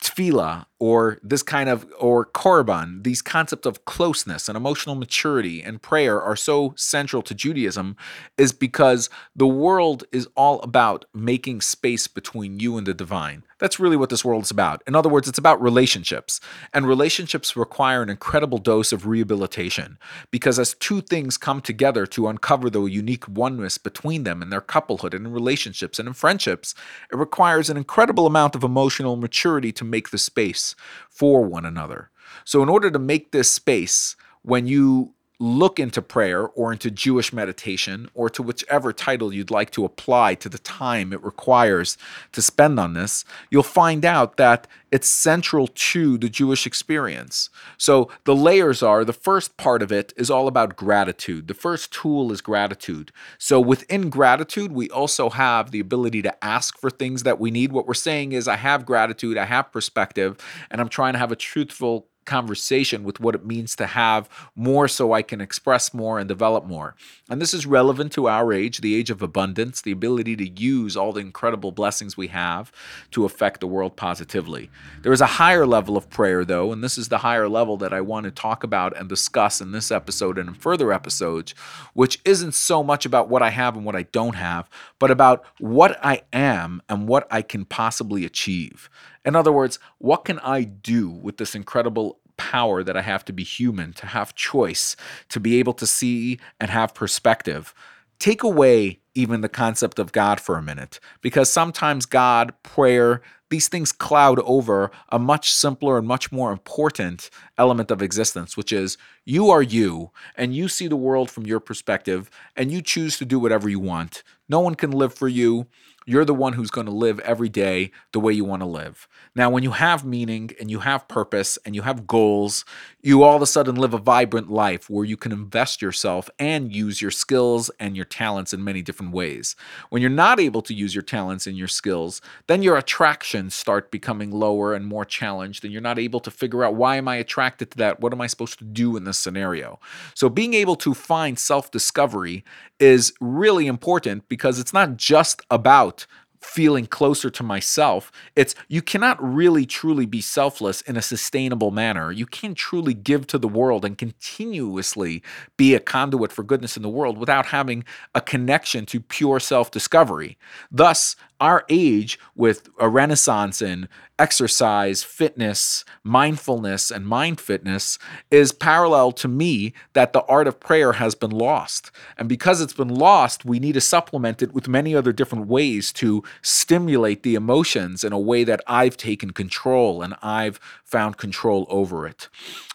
tefillah 0.03 0.67
or 0.79 1.19
this 1.23 1.43
kind 1.43 1.69
of 1.69 1.87
or 1.99 2.27
korban 2.27 3.03
these 3.03 3.23
concepts 3.23 3.67
of 3.67 3.85
closeness 3.87 4.49
and 4.49 4.57
emotional 4.57 4.95
maturity 4.95 5.63
and 5.63 5.81
prayer 5.81 6.21
are 6.21 6.37
so 6.37 6.75
central 6.77 7.23
to 7.23 7.35
judaism 7.35 7.97
is 8.37 8.53
because 8.53 9.09
the 9.35 9.47
world 9.47 10.05
is 10.13 10.29
all 10.37 10.61
about 10.61 11.07
making 11.15 11.61
space 11.61 12.07
between 12.07 12.61
you 12.61 12.77
and 12.77 12.87
the 12.87 12.95
divine. 12.95 13.43
That's 13.59 13.81
really 13.81 13.97
what 13.97 14.11
this 14.11 14.25
world 14.25 14.45
is 14.45 14.51
about. 14.51 14.83
In 14.87 14.95
other 14.95 15.09
words 15.09 15.29
it's 15.29 15.39
about 15.39 15.63
relationships. 15.63 16.41
And 16.75 16.87
relationships 16.87 17.57
require 17.57 18.03
an 18.03 18.11
incredible 18.11 18.59
dose 18.59 18.93
of 18.93 19.07
rehabilitation 19.07 19.99
because 20.31 20.59
as 20.59 20.75
two 20.75 21.01
things 21.01 21.39
come 21.39 21.63
together 21.63 22.05
to 22.07 22.29
uncover 22.29 22.69
the 22.69 22.85
unique 22.85 23.27
oneness 23.29 23.79
between 23.79 24.25
them 24.25 24.43
in 24.43 24.51
their 24.51 24.61
couplehood 24.61 25.15
and 25.15 25.27
in 25.27 25.33
relationships 25.33 25.99
and 25.99 26.07
in 26.07 26.13
friendships 26.13 26.75
it 27.11 27.17
requires 27.17 27.71
an 27.71 27.79
incredible 27.79 28.27
amount 28.27 28.55
of 28.55 28.63
emotional 28.63 29.17
maturity 29.17 29.73
to 29.73 29.86
make 29.91 30.11
the 30.11 30.19
space 30.19 30.75
for 31.09 31.43
one 31.43 31.65
another. 31.65 32.11
So, 32.45 32.63
in 32.63 32.69
order 32.69 32.91
to 32.91 32.99
make 32.99 33.31
this 33.31 33.51
space, 33.51 34.17
when 34.43 34.67
you 34.67 35.15
look 35.39 35.79
into 35.79 36.01
prayer 36.01 36.49
or 36.49 36.73
into 36.73 36.91
Jewish 36.91 37.33
meditation 37.33 38.09
or 38.15 38.31
to 38.31 38.43
whichever 38.43 38.93
title 38.93 39.35
you'd 39.35 39.51
like 39.51 39.71
to 39.73 39.85
apply 39.85 40.35
to 40.37 40.49
the 40.49 40.59
time 40.59 41.13
it 41.13 41.23
requires 41.23 41.99
to 42.33 42.41
spend 42.41 42.81
on 42.81 42.95
this, 42.95 43.25
you'll 43.51 43.63
find 43.63 44.05
out 44.05 44.39
that 44.39 44.67
it's 44.91 45.09
central 45.09 45.67
to 45.67 46.17
the 46.17 46.31
Jewish 46.31 46.67
experience. 46.67 47.51
So 47.77 48.11
the 48.25 48.35
layers 48.35 48.83
are 48.83 49.05
the 49.05 49.13
first 49.13 49.57
part 49.59 49.83
of 49.83 49.93
it 49.93 50.15
is 50.17 50.31
all 50.31 50.49
about 50.49 50.77
gratitude. 50.77 51.49
The 51.49 51.55
first 51.55 51.93
tool 51.93 52.33
is 52.33 52.41
gratitude. 52.41 53.13
So 53.37 53.61
within 53.61 54.09
gratitude, 54.09 54.73
we 54.73 54.89
also 54.89 55.29
have 55.29 55.71
the 55.71 55.81
ability 55.81 56.23
to 56.23 56.45
ask 56.45 56.79
for 56.79 56.89
things 56.89 57.25
that 57.25 57.39
we 57.39 57.51
need. 57.51 57.73
What 57.73 57.87
we're 57.87 57.95
saying 57.95 58.33
is, 58.33 58.49
I 58.49 58.57
have 58.57 58.87
gratitude, 58.87 59.37
I 59.37 59.45
have 59.45 59.73
perspective, 59.73 60.39
and 60.71 60.81
I'm 60.81 60.89
trying 60.89 61.13
to 61.13 61.19
have 61.19 61.33
a 61.33 61.37
truthful 61.37 62.09
conversation 62.27 63.05
with 63.05 63.21
what 63.21 63.35
it 63.35 63.47
means 63.47 63.75
to 63.77 63.87
have 63.87 64.29
more 64.55 64.89
so 64.89 65.13
I 65.13 65.23
can 65.23 65.41
express 65.41 65.95
more 65.95 66.19
and 66.19 66.29
develop 66.29 66.67
more. 66.67 66.95
And 67.31 67.41
this 67.41 67.55
is 67.55 67.67
relevant 67.67 68.13
to 68.13 68.29
our 68.29 68.53
age, 68.53 68.81
the 68.81 68.95
age 68.95 69.11
of 69.11 69.23
abundance, 69.23 69.81
the 69.81 69.93
ability 69.93 70.37
to 70.37 70.49
use 70.49 70.97
all 70.97 71.13
the 71.13 71.21
incredible 71.21 71.73
blessings 71.73 72.17
we 72.17 72.29
have 72.29 72.71
to 73.13 73.25
affect 73.25 73.61
the 73.61 73.67
world 73.67 73.97
positively. 73.97 74.71
There 75.03 75.13
is 75.13 75.21
a 75.21 75.27
higher 75.27 75.67
level 75.67 75.97
of 75.97 76.11
prayer, 76.11 76.45
though, 76.45 76.73
and 76.73 76.83
this 76.83 76.99
is 76.99 77.09
the 77.09 77.19
higher 77.19 77.49
level 77.49 77.77
that 77.79 77.93
I 77.93 78.01
want 78.01 78.25
to 78.25 78.31
talk 78.31 78.63
about 78.63 78.97
and 78.97 79.09
discuss 79.09 79.61
in 79.61 79.73
this 79.73 79.91
episode 79.91 80.39
and 80.39 80.49
in 80.49 80.55
further 80.55 80.93
episodes, 80.93 81.55
which 81.95 82.21
isn't 82.25 82.55
so 82.55 82.83
much 82.83 83.07
about 83.07 83.29
what 83.29 83.43
I 83.43 83.51
have 83.51 83.77
and 83.77 83.85
what 83.85 83.97
I 83.97 84.03
don't 84.03 84.35
have, 84.35 84.69
but 84.99 85.11
about 85.11 85.45
what 85.59 85.99
I 86.05 86.23
am 86.33 86.83
and 86.89 87.09
what 87.09 87.27
I 87.31 87.43
can 87.43 87.65
possibly 87.65 88.25
achieve. 88.25 88.91
In 89.27 89.37
other 89.37 89.53
words, 89.53 89.79
what 89.99 90.25
can 90.25 90.39
I 90.39 90.63
do 90.63 91.11
with 91.11 91.37
this 91.37 91.55
incredible 91.55 92.21
power 92.37 92.83
that 92.85 92.97
I 92.97 93.03
have 93.03 93.25
to 93.27 93.33
be 93.33 93.43
human, 93.43 93.93
to 93.95 94.07
have 94.07 94.35
choice, 94.35 94.97
to 95.31 95.41
be 95.41 95.59
able 95.59 95.75
to 95.75 95.87
see 95.87 96.39
and 96.61 96.71
have 96.71 96.95
perspective? 96.95 97.75
Take 98.19 98.43
away 98.43 99.01
even 99.15 99.41
the 99.41 99.49
concept 99.49 99.99
of 99.99 100.13
God 100.13 100.41
for 100.41 100.57
a 100.57 100.63
minute, 100.63 101.01
because 101.21 101.51
sometimes 101.51 102.07
God, 102.07 102.55
prayer, 102.63 103.21
these 103.51 103.69
things 103.69 103.93
cloud 103.93 104.39
over 104.41 104.91
a 105.11 105.19
much 105.19 105.53
simpler 105.53 105.99
and 105.99 106.07
much 106.07 106.33
more 106.33 106.53
important 106.53 107.31
element 107.59 107.91
of 107.91 108.03
existence, 108.03 108.57
which 108.57 108.73
is 108.73 108.97
you 109.27 109.51
are 109.51 109.63
you, 109.63 110.13
and 110.37 110.55
you 110.55 110.69
see 110.69 110.87
the 110.87 110.97
world 110.97 111.31
from 111.31 111.47
your 111.47 111.61
perspective, 111.61 112.31
and 112.57 112.71
you 112.71 112.81
choose 112.81 113.19
to 113.19 113.25
do 113.25 113.39
whatever 113.39 113.69
you 113.69 113.81
want. 113.81 114.23
No 114.49 114.61
one 114.61 114.77
can 114.77 114.93
live 114.93 115.13
for 115.13 115.29
you. 115.29 115.67
You're 116.09 116.25
the 116.25 116.33
one 116.33 116.53
who's 116.53 116.71
going 116.71 116.87
to 116.87 116.93
live 116.93 117.19
every 117.21 117.49
day 117.49 117.91
the 118.13 118.21
way 118.21 118.33
you 118.33 118.45
want 118.45 118.63
to 118.63 118.67
live. 118.67 119.09
Now, 119.35 119.51
when 119.51 119.65
you 119.65 119.73
have 119.73 120.05
meaning 120.05 120.53
and 120.61 120.71
you 120.71 120.79
have 120.79 121.09
purpose 121.09 121.59
and 121.67 121.75
you 121.75 121.83
have 121.83 122.07
goals, 122.07 122.65
you 123.03 123.25
all 123.25 123.35
of 123.35 123.43
a 123.43 123.47
sudden 123.47 123.75
live 123.75 123.93
a 123.93 123.99
vibrant 123.99 124.49
life 124.49 124.89
where 124.89 125.05
you 125.05 125.17
can 125.17 125.33
invest 125.33 125.83
yourself 125.83 126.31
and 126.39 126.73
use 126.73 127.03
your 127.03 127.11
skills 127.11 127.73
and 127.81 127.97
your 127.97 128.05
talents 128.05 128.55
in 128.55 128.63
many 128.63 128.83
different 128.83 129.11
ways. 129.11 129.57
When 129.91 130.01
you're 130.01 130.09
not 130.09 130.39
able 130.39 130.63
to 130.63 130.75
use 130.75 130.95
your 130.95 131.03
talents 131.03 131.45
and 131.45 131.59
your 131.59 131.67
skills, 131.67 132.23
then 132.47 132.63
your 132.63 132.77
attractions 132.77 133.57
start 133.57 133.91
becoming 133.91 134.31
lower 134.31 134.75
and 134.75 134.87
more 134.87 135.05
challenged, 135.05 135.65
and 135.65 135.73
you're 135.73 135.83
not 135.83 135.99
able 135.99 136.21
to 136.21 136.31
figure 136.31 136.63
out 136.63 136.77
why 136.77 136.97
am 136.97 137.09
I 137.09 137.17
attracted 137.17 137.73
to 137.73 137.79
that? 137.79 137.99
What 137.99 138.13
am 138.13 138.21
I 138.21 138.29
supposed 138.29 138.61
to 138.61 138.65
do 138.65 138.97
in 138.97 139.03
this 139.03 139.16
scenario? 139.19 139.79
So, 140.15 140.29
being 140.29 140.55
able 140.55 140.77
to 140.77 140.95
find 140.95 141.39
self 141.39 141.71
discovery 141.71 142.45
is 142.79 143.13
really 143.21 143.67
important 143.67 144.29
because 144.29 144.59
it's 144.59 144.73
not 144.73 144.97
just 144.97 145.43
about 145.51 146.07
feeling 146.47 146.87
closer 146.87 147.29
to 147.29 147.43
myself. 147.43 148.13
It's 148.37 148.55
you 148.69 148.81
cannot 148.81 149.23
really 149.23 149.67
truly 149.67 150.07
be 150.07 150.21
selfless 150.21 150.81
in 150.83 150.97
a 150.97 151.03
sustainable 151.03 151.71
manner. 151.71 152.13
You 152.13 152.27
can't 152.27 152.57
truly 152.57 152.95
give 152.95 153.27
to 153.29 153.39
the 153.39 153.49
world 153.49 153.85
and 153.85 153.99
continuously 153.99 155.23
be 155.57 155.75
a 155.75 155.81
conduit 155.81 156.33
for 156.33 156.45
goodness 156.45 156.77
in 156.77 156.83
the 156.83 156.89
world 156.89 157.19
without 157.19 157.47
having 157.47 157.85
a 158.15 158.21
connection 158.21 158.87
to 158.87 159.01
pure 159.01 159.41
self 159.41 159.71
discovery. 159.71 160.39
Thus, 160.71 161.17
our 161.41 161.65
age 161.69 162.19
with 162.35 162.69
a 162.79 162.89
renaissance 162.89 163.61
in 163.61 163.89
exercise, 164.19 165.03
fitness, 165.03 165.85
mindfulness, 166.03 166.91
and 166.91 167.07
mind 167.07 167.41
fitness 167.41 167.99
is 168.31 168.53
parallel 168.53 169.13
to 169.13 169.29
me 169.29 169.75
that 169.93 170.13
the 170.13 170.23
art 170.23 170.47
of 170.47 170.59
prayer 170.59 170.93
has 170.93 171.15
been 171.15 171.31
lost. 171.31 171.91
And 172.17 172.29
because 172.29 172.61
it's 172.61 172.73
been 172.73 172.89
lost, 172.89 173.45
we 173.45 173.59
need 173.59 173.75
to 173.75 173.81
supplement 173.81 174.41
it 174.43 174.55
with 174.55 174.69
many 174.69 174.95
other 174.95 175.13
different 175.13 175.47
ways 175.47 175.93
to 175.95 176.23
stimulate 176.41 177.23
the 177.23 177.35
emotions 177.35 178.05
in 178.05 178.13
a 178.13 178.19
way 178.19 178.45
that 178.45 178.63
I've 178.67 178.97
taken 178.97 179.33
control 179.33 180.03
and 180.03 180.15
I've 180.23 180.59
found 180.85 181.19
control 181.19 181.67
over 181.69 182.07
it. 182.07 182.29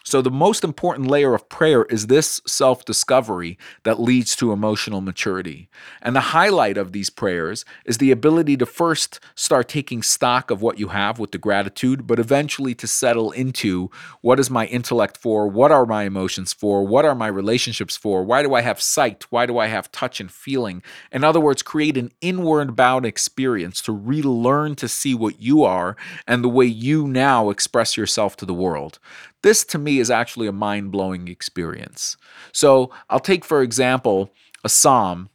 So, 0.04 0.20
the 0.20 0.30
most 0.30 0.64
important 0.64 1.08
layer 1.08 1.34
of 1.34 1.48
prayer 1.48 1.84
is 1.84 2.08
this 2.08 2.40
self 2.46 2.84
discovery 2.84 3.56
that 3.84 4.00
leads 4.00 4.34
to 4.36 4.52
emotional 4.52 5.00
maturity. 5.00 5.68
And 6.00 6.16
the 6.16 6.20
highlight 6.20 6.76
of 6.76 6.92
these 6.92 7.08
prayers 7.08 7.64
is 7.84 7.98
the 7.98 8.10
ability 8.10 8.51
to 8.56 8.66
first 8.66 9.20
start 9.34 9.68
taking 9.68 10.02
stock 10.02 10.50
of 10.50 10.62
what 10.62 10.78
you 10.78 10.88
have 10.88 11.18
with 11.18 11.32
the 11.32 11.38
gratitude, 11.38 12.06
but 12.06 12.18
eventually 12.18 12.74
to 12.76 12.86
settle 12.86 13.30
into 13.32 13.90
what 14.20 14.38
is 14.38 14.50
my 14.50 14.66
intellect 14.66 15.16
for? 15.16 15.48
What 15.48 15.72
are 15.72 15.86
my 15.86 16.04
emotions 16.04 16.52
for? 16.52 16.86
What 16.86 17.04
are 17.04 17.14
my 17.14 17.26
relationships 17.26 17.96
for? 17.96 18.22
Why 18.24 18.42
do 18.42 18.54
I 18.54 18.60
have 18.60 18.80
sight? 18.80 19.26
Why 19.30 19.46
do 19.46 19.58
I 19.58 19.66
have 19.66 19.92
touch 19.92 20.20
and 20.20 20.30
feeling? 20.30 20.82
In 21.10 21.24
other 21.24 21.40
words, 21.40 21.62
create 21.62 21.96
an 21.96 22.12
inward 22.20 22.76
bound 22.76 23.06
experience 23.06 23.80
to 23.82 23.92
relearn 23.92 24.74
to 24.76 24.88
see 24.88 25.14
what 25.14 25.40
you 25.40 25.64
are 25.64 25.96
and 26.26 26.44
the 26.44 26.48
way 26.48 26.66
you 26.66 27.08
now 27.08 27.50
express 27.50 27.96
yourself 27.96 28.36
to 28.36 28.46
the 28.46 28.54
world. 28.54 28.98
This 29.42 29.64
to 29.64 29.78
me 29.78 29.98
is 29.98 30.10
actually 30.10 30.46
a 30.46 30.52
mind 30.52 30.92
blowing 30.92 31.28
experience. 31.28 32.16
So 32.52 32.90
I'll 33.10 33.20
take, 33.20 33.44
for 33.44 33.62
example, 33.62 34.30
a 34.64 34.68
psalm 34.68 35.28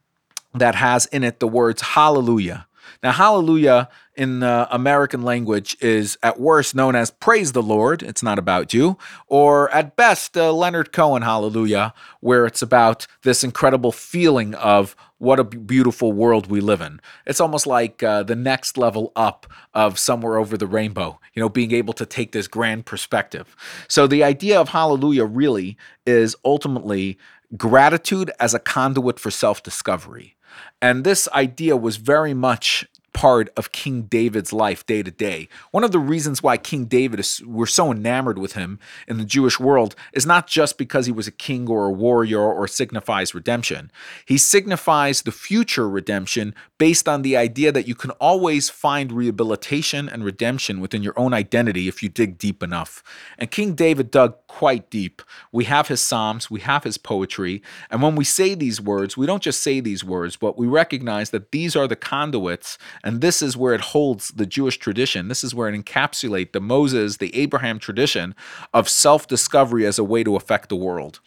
that 0.53 0.75
has 0.75 1.05
in 1.07 1.23
it 1.23 1.39
the 1.39 1.47
words 1.47 1.81
hallelujah. 1.81 2.66
Now, 3.03 3.11
hallelujah 3.11 3.89
in 4.17 4.39
the 4.39 4.67
American 4.71 5.21
language 5.21 5.77
is 5.79 6.17
at 6.23 6.39
worst 6.39 6.73
known 6.73 6.95
as 6.95 7.11
praise 7.11 7.51
the 7.51 7.61
Lord. 7.61 8.01
It's 8.01 8.23
not 8.23 8.39
about 8.39 8.73
you. 8.73 8.97
Or 9.27 9.69
at 9.71 9.95
best, 9.95 10.35
uh, 10.35 10.51
Leonard 10.51 10.91
Cohen 10.91 11.21
hallelujah, 11.21 11.93
where 12.19 12.45
it's 12.45 12.63
about 12.63 13.05
this 13.21 13.43
incredible 13.43 13.91
feeling 13.91 14.55
of 14.55 14.95
what 15.19 15.39
a 15.39 15.43
beautiful 15.43 16.13
world 16.13 16.47
we 16.47 16.59
live 16.61 16.81
in. 16.81 16.99
It's 17.25 17.39
almost 17.39 17.67
like 17.67 18.01
uh, 18.01 18.23
the 18.23 18.35
next 18.35 18.77
level 18.77 19.11
up 19.15 19.47
of 19.73 19.99
somewhere 19.99 20.37
over 20.37 20.57
the 20.57 20.67
rainbow, 20.67 21.19
you 21.33 21.39
know, 21.39 21.49
being 21.49 21.71
able 21.71 21.93
to 21.93 22.05
take 22.05 22.31
this 22.31 22.47
grand 22.47 22.85
perspective. 22.85 23.55
So 23.87 24.07
the 24.07 24.23
idea 24.23 24.59
of 24.59 24.69
hallelujah 24.69 25.25
really 25.25 25.77
is 26.05 26.35
ultimately 26.43 27.17
gratitude 27.55 28.31
as 28.39 28.53
a 28.53 28.59
conduit 28.59 29.19
for 29.19 29.31
self 29.31 29.61
discovery. 29.61 30.36
And 30.81 31.03
this 31.03 31.27
idea 31.29 31.75
was 31.75 31.97
very 31.97 32.33
much 32.33 32.87
part 33.17 33.49
of 33.57 33.71
King 33.71 34.03
David's 34.03 34.53
life 34.53 34.85
day 34.85 35.01
to 35.01 35.09
day. 35.09 35.49
One 35.71 35.83
of 35.83 35.91
the 35.91 35.97
reasons 35.97 36.43
why 36.43 36.55
King 36.57 36.85
David 36.85 37.19
is 37.19 37.41
we're 37.43 37.65
so 37.65 37.91
enamored 37.91 38.37
with 38.37 38.53
him 38.53 38.77
in 39.07 39.17
the 39.17 39.25
Jewish 39.25 39.59
world 39.59 39.95
is 40.13 40.27
not 40.27 40.45
just 40.45 40.77
because 40.77 41.07
he 41.07 41.11
was 41.11 41.25
a 41.25 41.31
king 41.31 41.67
or 41.67 41.87
a 41.87 41.91
warrior 41.91 42.39
or 42.39 42.67
signifies 42.67 43.33
redemption. 43.33 43.91
He 44.23 44.37
signifies 44.37 45.23
the 45.23 45.31
future 45.31 45.89
redemption 45.89 46.53
based 46.77 47.09
on 47.09 47.23
the 47.23 47.35
idea 47.35 47.71
that 47.71 47.87
you 47.87 47.95
can 47.95 48.11
always 48.11 48.69
find 48.69 49.11
rehabilitation 49.11 50.07
and 50.07 50.23
redemption 50.23 50.79
within 50.79 51.01
your 51.01 51.17
own 51.17 51.33
identity 51.33 51.87
if 51.87 52.03
you 52.03 52.09
dig 52.09 52.37
deep 52.37 52.61
enough. 52.61 53.03
And 53.39 53.49
King 53.49 53.73
David 53.73 54.11
dug 54.11 54.35
quite 54.45 54.91
deep. 54.91 55.23
We 55.51 55.63
have 55.63 55.87
his 55.87 56.01
psalms, 56.01 56.51
we 56.51 56.59
have 56.59 56.83
his 56.83 56.99
poetry, 56.99 57.63
and 57.89 58.03
when 58.03 58.15
we 58.15 58.23
say 58.23 58.53
these 58.53 58.79
words, 58.79 59.17
we 59.17 59.25
don't 59.25 59.41
just 59.41 59.63
say 59.63 59.79
these 59.79 60.03
words, 60.03 60.35
but 60.35 60.55
we 60.55 60.67
recognize 60.67 61.31
that 61.31 61.51
these 61.51 61.75
are 61.75 61.87
the 61.87 61.95
conduits 61.95 62.77
and 63.07 63.21
this 63.21 63.41
is 63.41 63.55
where 63.55 63.73
it 63.73 63.79
holds 63.79 64.31
the 64.31 64.45
Jewish 64.45 64.79
tradition. 64.79 65.29
This 65.29 65.41
is 65.41 65.55
where 65.55 65.69
it 65.69 65.85
encapsulates 65.85 66.51
the 66.51 66.59
Moses, 66.59 67.15
the 67.15 67.33
Abraham 67.37 67.79
tradition 67.79 68.35
of 68.73 68.89
self 68.89 69.29
discovery 69.29 69.85
as 69.85 69.97
a 69.97 70.03
way 70.03 70.25
to 70.25 70.35
affect 70.35 70.67
the 70.67 70.75
world. 70.75 71.21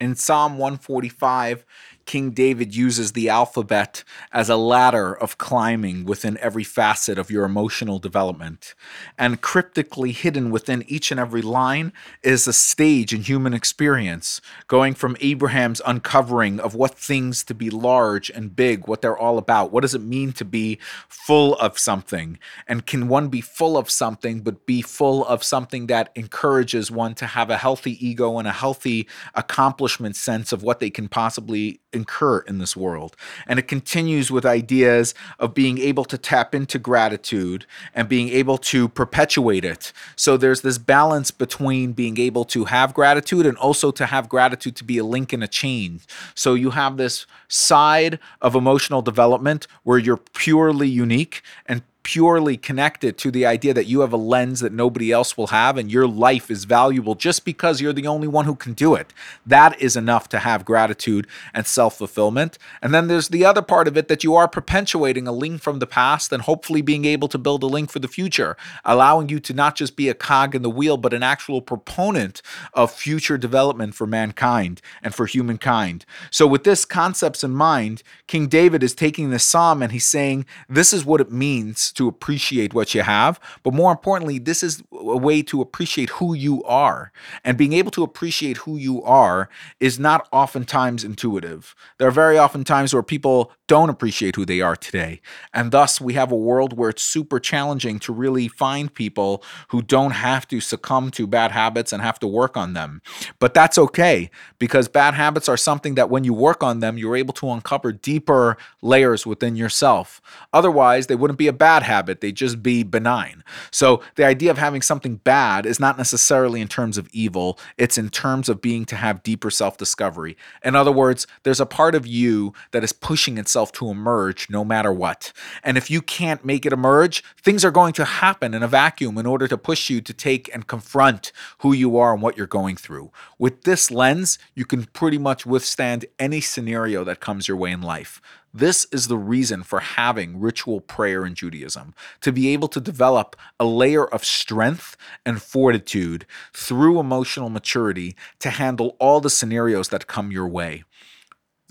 In 0.00 0.16
Psalm 0.16 0.58
145, 0.58 1.64
King 2.08 2.30
David 2.30 2.74
uses 2.74 3.12
the 3.12 3.28
alphabet 3.28 4.02
as 4.32 4.48
a 4.48 4.56
ladder 4.56 5.12
of 5.12 5.36
climbing 5.36 6.06
within 6.06 6.38
every 6.38 6.64
facet 6.64 7.18
of 7.18 7.30
your 7.30 7.44
emotional 7.44 7.98
development. 7.98 8.74
And 9.18 9.42
cryptically 9.42 10.12
hidden 10.12 10.50
within 10.50 10.84
each 10.88 11.10
and 11.10 11.20
every 11.20 11.42
line 11.42 11.92
is 12.22 12.48
a 12.48 12.54
stage 12.54 13.12
in 13.12 13.24
human 13.24 13.52
experience, 13.52 14.40
going 14.68 14.94
from 14.94 15.18
Abraham's 15.20 15.82
uncovering 15.84 16.58
of 16.60 16.74
what 16.74 16.94
things 16.94 17.44
to 17.44 17.52
be 17.52 17.68
large 17.68 18.30
and 18.30 18.56
big, 18.56 18.88
what 18.88 19.02
they're 19.02 19.16
all 19.18 19.36
about. 19.36 19.70
What 19.70 19.82
does 19.82 19.94
it 19.94 20.00
mean 20.00 20.32
to 20.32 20.46
be 20.46 20.78
full 21.08 21.56
of 21.56 21.78
something? 21.78 22.38
And 22.66 22.86
can 22.86 23.08
one 23.08 23.28
be 23.28 23.42
full 23.42 23.76
of 23.76 23.90
something, 23.90 24.40
but 24.40 24.64
be 24.64 24.80
full 24.80 25.26
of 25.26 25.44
something 25.44 25.88
that 25.88 26.10
encourages 26.14 26.90
one 26.90 27.14
to 27.16 27.26
have 27.26 27.50
a 27.50 27.58
healthy 27.58 28.02
ego 28.04 28.38
and 28.38 28.48
a 28.48 28.52
healthy 28.52 29.06
accomplishment 29.34 30.16
sense 30.16 30.54
of 30.54 30.62
what 30.62 30.80
they 30.80 30.88
can 30.88 31.08
possibly 31.08 31.80
incur 31.98 32.38
in 32.50 32.58
this 32.58 32.74
world. 32.76 33.12
And 33.46 33.58
it 33.58 33.68
continues 33.68 34.30
with 34.30 34.44
ideas 34.46 35.14
of 35.38 35.52
being 35.52 35.78
able 35.90 36.04
to 36.06 36.16
tap 36.16 36.54
into 36.54 36.78
gratitude 36.78 37.66
and 37.94 38.08
being 38.08 38.28
able 38.40 38.58
to 38.72 38.88
perpetuate 38.88 39.64
it. 39.64 39.92
So 40.16 40.36
there's 40.36 40.62
this 40.62 40.78
balance 40.78 41.30
between 41.30 41.92
being 41.92 42.18
able 42.18 42.44
to 42.46 42.64
have 42.64 42.94
gratitude 42.94 43.44
and 43.46 43.58
also 43.58 43.90
to 43.90 44.06
have 44.06 44.28
gratitude 44.28 44.76
to 44.76 44.84
be 44.84 44.98
a 44.98 45.04
link 45.04 45.32
in 45.32 45.42
a 45.42 45.48
chain. 45.48 46.00
So 46.34 46.54
you 46.54 46.70
have 46.70 46.96
this 46.96 47.26
side 47.48 48.18
of 48.40 48.54
emotional 48.54 49.02
development 49.02 49.66
where 49.82 49.98
you're 49.98 50.22
purely 50.34 50.88
unique 50.88 51.42
and 51.66 51.82
purely 52.08 52.56
connected 52.56 53.18
to 53.18 53.30
the 53.30 53.44
idea 53.44 53.74
that 53.74 53.84
you 53.84 54.00
have 54.00 54.14
a 54.14 54.16
lens 54.16 54.60
that 54.60 54.72
nobody 54.72 55.12
else 55.12 55.36
will 55.36 55.48
have 55.48 55.76
and 55.76 55.92
your 55.92 56.08
life 56.08 56.50
is 56.50 56.64
valuable 56.64 57.14
just 57.14 57.44
because 57.44 57.82
you're 57.82 57.92
the 57.92 58.06
only 58.06 58.26
one 58.26 58.46
who 58.46 58.54
can 58.54 58.72
do 58.72 58.94
it. 58.94 59.12
That 59.44 59.78
is 59.78 59.94
enough 59.94 60.26
to 60.30 60.38
have 60.38 60.64
gratitude 60.64 61.26
and 61.52 61.66
self 61.66 61.98
fulfillment. 61.98 62.56
And 62.80 62.94
then 62.94 63.08
there's 63.08 63.28
the 63.28 63.44
other 63.44 63.60
part 63.60 63.86
of 63.86 63.98
it 63.98 64.08
that 64.08 64.24
you 64.24 64.34
are 64.36 64.48
perpetuating 64.48 65.28
a 65.28 65.32
link 65.32 65.60
from 65.60 65.80
the 65.80 65.86
past 65.86 66.32
and 66.32 66.44
hopefully 66.44 66.80
being 66.80 67.04
able 67.04 67.28
to 67.28 67.36
build 67.36 67.62
a 67.62 67.66
link 67.66 67.90
for 67.90 67.98
the 67.98 68.08
future, 68.08 68.56
allowing 68.86 69.28
you 69.28 69.38
to 69.40 69.52
not 69.52 69.76
just 69.76 69.94
be 69.94 70.08
a 70.08 70.14
cog 70.14 70.54
in 70.54 70.62
the 70.62 70.70
wheel, 70.70 70.96
but 70.96 71.12
an 71.12 71.22
actual 71.22 71.60
proponent 71.60 72.40
of 72.72 72.90
future 72.90 73.36
development 73.36 73.94
for 73.94 74.06
mankind 74.06 74.80
and 75.02 75.14
for 75.14 75.26
humankind. 75.26 76.06
So, 76.30 76.46
with 76.46 76.64
this 76.64 76.86
concepts 76.86 77.44
in 77.44 77.50
mind, 77.50 78.02
King 78.26 78.46
David 78.46 78.82
is 78.82 78.94
taking 78.94 79.28
this 79.28 79.44
psalm 79.44 79.82
and 79.82 79.92
he's 79.92 80.06
saying, 80.06 80.46
This 80.70 80.94
is 80.94 81.04
what 81.04 81.20
it 81.20 81.30
means 81.30 81.92
to 81.98 82.08
appreciate 82.08 82.72
what 82.74 82.94
you 82.94 83.02
have. 83.02 83.38
But 83.62 83.74
more 83.74 83.90
importantly, 83.90 84.38
this 84.38 84.62
is 84.62 84.82
a 84.92 85.16
way 85.16 85.42
to 85.42 85.60
appreciate 85.60 86.10
who 86.10 86.32
you 86.32 86.62
are. 86.64 87.12
And 87.44 87.58
being 87.58 87.72
able 87.72 87.90
to 87.90 88.04
appreciate 88.04 88.58
who 88.58 88.76
you 88.76 89.02
are 89.02 89.48
is 89.80 89.98
not 89.98 90.28
oftentimes 90.32 91.04
intuitive. 91.04 91.74
There 91.98 92.08
are 92.08 92.12
very 92.12 92.38
often 92.38 92.62
times 92.64 92.94
where 92.94 93.02
people 93.02 93.52
don't 93.66 93.90
appreciate 93.90 94.36
who 94.36 94.46
they 94.46 94.60
are 94.60 94.76
today. 94.76 95.20
And 95.52 95.72
thus, 95.72 96.00
we 96.00 96.14
have 96.14 96.32
a 96.32 96.36
world 96.36 96.76
where 96.78 96.88
it's 96.88 97.02
super 97.02 97.40
challenging 97.40 97.98
to 98.00 98.12
really 98.12 98.48
find 98.48 98.92
people 98.92 99.42
who 99.68 99.82
don't 99.82 100.12
have 100.12 100.48
to 100.48 100.60
succumb 100.60 101.10
to 101.10 101.26
bad 101.26 101.50
habits 101.50 101.92
and 101.92 102.00
have 102.00 102.18
to 102.20 102.26
work 102.26 102.56
on 102.56 102.72
them. 102.72 103.02
But 103.40 103.54
that's 103.54 103.76
okay 103.76 104.30
because 104.58 104.88
bad 104.88 105.14
habits 105.14 105.48
are 105.48 105.56
something 105.56 105.96
that 105.96 106.10
when 106.10 106.24
you 106.24 106.32
work 106.32 106.62
on 106.62 106.80
them, 106.80 106.96
you're 106.96 107.16
able 107.16 107.34
to 107.34 107.50
uncover 107.50 107.92
deeper 107.92 108.56
layers 108.80 109.26
within 109.26 109.56
yourself. 109.56 110.22
Otherwise, 110.52 111.08
they 111.08 111.16
wouldn't 111.16 111.38
be 111.38 111.48
a 111.48 111.52
bad 111.52 111.77
habit, 111.82 112.20
they'd 112.20 112.36
just 112.36 112.62
be 112.62 112.82
benign. 112.82 113.42
So, 113.70 114.02
the 114.16 114.24
idea 114.24 114.50
of 114.50 114.58
having 114.58 114.82
something 114.82 115.16
bad 115.16 115.66
is 115.66 115.80
not 115.80 115.98
necessarily 115.98 116.60
in 116.60 116.68
terms 116.68 116.98
of 116.98 117.08
evil, 117.12 117.58
it's 117.76 117.98
in 117.98 118.10
terms 118.10 118.48
of 118.48 118.60
being 118.60 118.84
to 118.86 118.96
have 118.96 119.22
deeper 119.22 119.50
self 119.50 119.76
discovery. 119.76 120.36
In 120.64 120.74
other 120.74 120.92
words, 120.92 121.26
there's 121.42 121.60
a 121.60 121.66
part 121.66 121.94
of 121.94 122.06
you 122.06 122.52
that 122.72 122.84
is 122.84 122.92
pushing 122.92 123.38
itself 123.38 123.72
to 123.72 123.90
emerge 123.90 124.48
no 124.50 124.64
matter 124.64 124.92
what. 124.92 125.32
And 125.62 125.76
if 125.76 125.90
you 125.90 126.02
can't 126.02 126.44
make 126.44 126.66
it 126.66 126.72
emerge, 126.72 127.22
things 127.42 127.64
are 127.64 127.70
going 127.70 127.92
to 127.94 128.04
happen 128.04 128.54
in 128.54 128.62
a 128.62 128.68
vacuum 128.68 129.18
in 129.18 129.26
order 129.26 129.48
to 129.48 129.58
push 129.58 129.90
you 129.90 130.00
to 130.00 130.12
take 130.12 130.52
and 130.54 130.66
confront 130.66 131.32
who 131.58 131.72
you 131.72 131.96
are 131.96 132.12
and 132.12 132.22
what 132.22 132.36
you're 132.36 132.46
going 132.46 132.76
through. 132.76 133.10
With 133.38 133.62
this 133.62 133.90
lens, 133.90 134.38
you 134.54 134.64
can 134.64 134.84
pretty 134.84 135.18
much 135.18 135.46
withstand 135.46 136.06
any 136.18 136.40
scenario 136.40 137.04
that 137.04 137.20
comes 137.20 137.48
your 137.48 137.56
way 137.56 137.70
in 137.70 137.82
life. 137.82 138.20
This 138.58 138.88
is 138.90 139.06
the 139.06 139.16
reason 139.16 139.62
for 139.62 139.78
having 139.78 140.40
ritual 140.40 140.80
prayer 140.80 141.24
in 141.24 141.36
Judaism 141.36 141.94
to 142.22 142.32
be 142.32 142.48
able 142.48 142.66
to 142.66 142.80
develop 142.80 143.36
a 143.60 143.64
layer 143.64 144.04
of 144.04 144.24
strength 144.24 144.96
and 145.24 145.40
fortitude 145.40 146.26
through 146.52 146.98
emotional 146.98 147.50
maturity 147.50 148.16
to 148.40 148.50
handle 148.50 148.96
all 148.98 149.20
the 149.20 149.30
scenarios 149.30 149.90
that 149.90 150.08
come 150.08 150.32
your 150.32 150.48
way. 150.48 150.82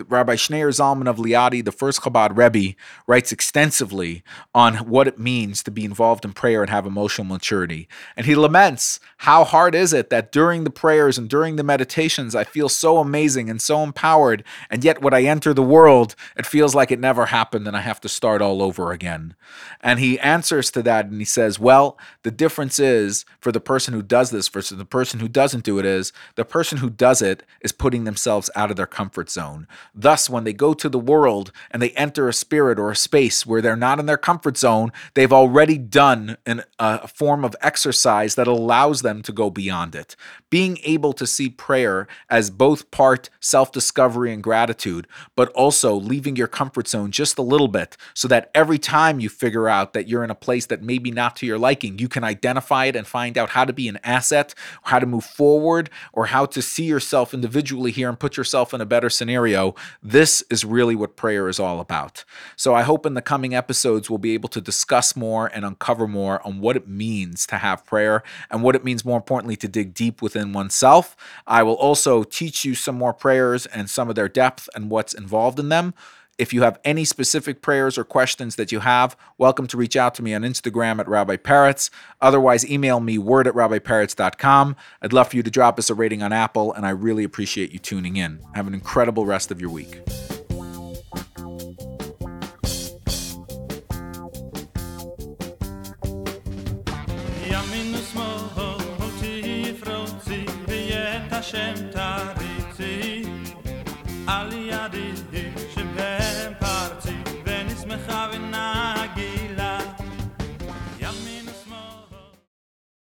Rabbi 0.06 0.36
Schneur 0.36 0.70
Zalman 0.70 1.08
of 1.08 1.18
Liadi, 1.18 1.63
the 1.63 1.72
first 1.72 2.01
Chabad 2.01 2.38
Rebbe, 2.38 2.75
writes 3.08 3.32
extensively 3.32 4.24
on 4.54 4.75
what 4.75 5.08
it 5.08 5.18
means 5.18 5.63
to 5.63 5.72
be 5.72 5.86
involved 5.86 6.24
in 6.24 6.34
prayer 6.34 6.62
and 6.62 6.70
have 6.70 6.86
emotional 6.86 7.25
maturity. 7.25 7.88
And 8.16 8.25
he 8.25 8.36
laments 8.36 9.00
how 9.18 9.44
hard 9.44 9.74
is 9.74 9.94
it 9.94 10.10
that 10.12 10.32
during 10.32 10.63
the 10.63 10.70
prayers 10.70 11.18
and 11.18 11.27
during 11.27 11.56
the 11.56 11.63
meditations, 11.63 12.36
I 12.36 12.44
feel 12.44 12.70
so 12.70 13.00
amazing 13.00 13.50
and 13.50 13.62
so 13.62 13.82
empowered, 13.82 14.44
and 14.70 14.84
yet 14.84 15.01
when 15.01 15.13
I 15.13 15.24
enter 15.24 15.54
the 15.54 15.63
world, 15.63 16.16
it 16.36 16.46
feels 16.46 16.75
like 16.75 16.92
it 16.92 17.00
never 17.00 17.27
happened 17.27 17.68
and 17.68 17.75
I 17.75 17.82
have 17.82 18.01
to 18.01 18.10
start 18.10 18.42
all 18.42 18.62
over 18.62 18.92
again. 18.92 19.36
And 19.82 20.00
he 20.00 20.20
answers 20.20 20.70
to 20.72 20.84
that 20.84 21.08
and 21.08 21.20
he 21.20 21.25
says, 21.25 21.60
Well, 21.60 21.98
the 22.24 22.32
difference 22.32 22.80
is 22.80 23.25
for 23.39 23.51
the 23.51 23.60
person 23.60 23.94
who 23.94 24.04
does 24.04 24.30
this 24.30 24.48
versus 24.48 24.77
the 24.77 24.86
person 24.86 25.20
who 25.20 25.27
doesn't 25.27 25.63
do 25.63 25.80
it 25.80 25.86
is 25.86 26.13
the 26.36 26.46
person 26.46 26.77
who 26.77 26.89
does 26.89 27.22
it 27.22 27.44
is 27.62 27.72
putting 27.72 28.04
themselves 28.04 28.50
out 28.56 28.70
of 28.70 28.77
their 28.77 28.86
comfort 28.86 29.30
zone. 29.30 29.68
Thus, 29.94 30.29
when 30.29 30.44
they 30.44 30.53
go 30.53 30.74
to 30.74 30.89
the 30.89 31.00
world 31.00 31.51
and 31.72 31.82
they 31.82 31.91
enter 31.91 32.27
a 32.27 32.34
spirit 32.34 32.79
or 32.79 32.91
a 32.91 32.96
space 32.96 33.46
where 33.46 33.62
they're 33.62 33.75
not 33.75 34.00
in 34.00 34.06
their 34.06 34.17
comfort 34.17 34.58
zone, 34.58 34.91
they've 35.13 35.34
already 35.34 35.77
done 35.77 36.38
an, 36.46 36.63
a 36.79 37.08
form 37.08 37.44
of 37.44 37.56
exercise 37.62 38.36
that 38.36 38.48
allows 38.48 39.01
them 39.01 39.22
to 39.24 39.32
go 39.32 39.50
beyond 39.50 39.96
it. 39.96 40.15
Being 40.50 40.79
able 40.84 41.13
to 41.13 41.27
see 41.27 41.50
prayer 41.50 42.08
as 42.29 42.50
both 42.50 42.89
part 42.91 43.29
self 43.39 43.72
discovery 43.72 44.34
and 44.34 44.44
gratitude, 44.44 45.08
but 45.36 45.50
also 45.50 45.94
leaving 45.96 46.36
your 46.36 46.48
comfort 46.48 46.88
zone 46.88 47.12
just 47.12 47.38
a 47.38 47.41
little 47.41 47.67
bit 47.67 47.98
so 48.13 48.27
that 48.27 48.50
every 48.53 48.79
time 48.79 49.20
you 49.20 49.29
figure 49.29 49.67
out 49.67 49.94
that 49.94 50.08
you're 50.08 50.24
in 50.24 50.32
a 50.32 50.36
place 50.36 50.65
that 50.67 50.82
maybe 50.82 51.12
not 51.12 51.36
to 51.38 51.46
your 51.46 51.58
liking, 51.58 52.00
you 52.00 52.08
can 52.08 52.24
identify 52.24 52.86
it 52.86 52.96
and 52.96 53.08
find 53.08 53.38
out 53.38 53.50
how 53.50 53.65
to 53.65 53.74
be 53.74 53.88
an 53.88 54.00
asset, 54.03 54.54
how 54.84 55.00
to 55.00 55.06
move 55.06 55.26
forward, 55.26 55.89
or 56.13 56.28
how 56.28 56.45
to 56.45 56.62
see 56.62 56.86
yourself 56.86 57.34
individually 57.34 57.91
here 57.91 58.10
and 58.10 58.19
put 58.19 58.38
yourself 58.38 58.73
in 58.73 58.82
a 58.82 58.86
better 58.86 59.10
scenario 59.10 59.76
this 60.02 60.44
is 60.50 60.66
really 60.66 60.96
what 60.96 61.16
prayer 61.16 61.48
is 61.48 61.60
all 61.60 61.80
about. 61.80 62.24
So 62.56 62.74
I 62.74 62.84
hope 62.84 63.06
in 63.06 63.13
the 63.13 63.22
coming 63.22 63.54
episodes 63.54 64.10
we'll 64.10 64.18
be 64.18 64.34
able 64.34 64.50
to 64.50 64.62
discuss 64.62 65.16
more 65.16 65.48
and 65.48 65.66
uncover 65.66 66.08
more 66.08 66.46
on 66.46 66.60
what 66.60 66.76
it 66.76 66.88
means 66.88 67.46
to 67.48 67.58
have 67.58 67.86
prayer 67.86 68.24
and 68.50 68.63
what 68.63 68.76
it 68.76 68.84
means, 68.84 69.06
more 69.06 69.18
importantly, 69.18 69.56
to 69.58 69.68
dig 69.68 69.94
deep 69.94 70.22
within 70.22 70.54
oneself. 70.54 71.16
I 71.46 71.63
will 71.63 71.76
also 71.76 72.24
teach 72.24 72.66
you 72.66 72.76
some 72.76 72.98
more 72.98 73.13
prayers 73.13 73.66
and 73.66 73.90
some 73.90 74.10
of 74.10 74.16
their 74.16 74.30
depth 74.30 74.70
and 74.76 74.90
what's 74.90 75.13
involved 75.13 75.60
in 75.60 75.70
them. 75.70 75.94
If 76.38 76.54
you 76.54 76.62
have 76.62 76.80
any 76.86 77.04
specific 77.04 77.63
prayers 77.63 77.97
or 77.97 78.04
questions 78.04 78.58
that 78.58 78.71
you 78.71 78.82
have, 78.82 79.17
welcome 79.39 79.65
to 79.67 79.78
reach 79.78 79.95
out 79.95 80.13
to 80.15 80.23
me 80.23 80.36
on 80.36 80.43
Instagram 80.43 81.00
at 81.00 81.08
Rabbi 81.08 81.38
Peretz. 81.38 81.89
Otherwise, 82.21 82.69
email 82.69 83.00
me 83.00 83.17
word 83.17 83.47
at 83.47 83.56
rabbiperetz.com. 83.56 84.76
I'd 85.02 85.13
love 85.13 85.30
for 85.30 85.36
you 85.36 85.43
to 85.43 85.50
drop 85.50 85.80
us 85.80 85.89
a 85.89 85.95
rating 85.95 86.21
on 86.21 86.32
Apple, 86.32 86.73
and 86.73 86.86
I 86.86 86.91
really 86.91 87.23
appreciate 87.23 87.71
you 87.71 87.80
tuning 87.80 88.17
in. 88.17 88.39
Have 88.54 88.67
an 88.67 88.76
incredible 88.76 89.26
rest 89.26 89.50
of 89.50 89.60
your 89.60 89.71
week. 89.71 90.00